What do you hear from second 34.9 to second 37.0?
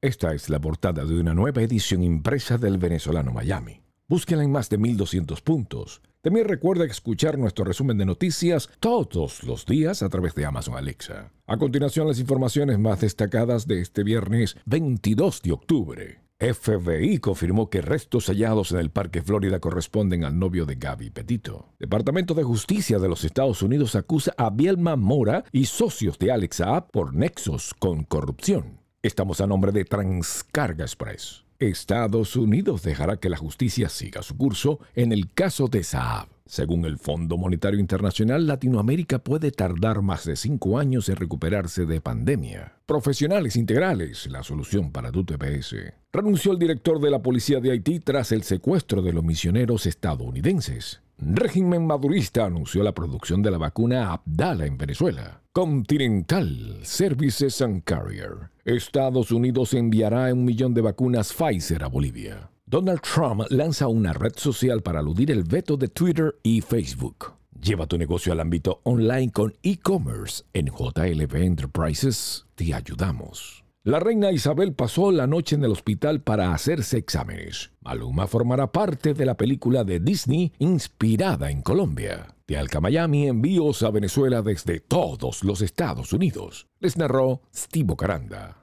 en el caso de Saab. Según el